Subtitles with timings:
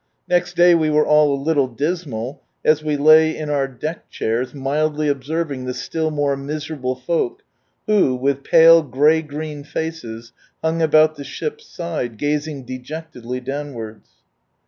[0.27, 2.41] Next day we were all a little dismal,
[2.83, 7.43] we lay in our deck chairs, mildly observing the still more miserable folk,
[7.85, 10.33] who, with pale grey green faces,
[10.63, 14.09] hung about the ship's side, gazing dejectedly downwards.